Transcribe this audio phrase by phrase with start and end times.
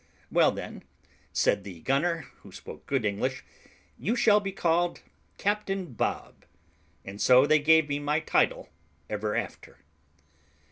[0.31, 0.81] "Well, then,"
[1.31, 3.43] said the gunner, who spoke good English,
[3.99, 5.01] "you shall be called
[5.37, 6.43] Captain Bob;"
[7.05, 8.69] and so they gave me my title
[9.11, 9.77] ever after.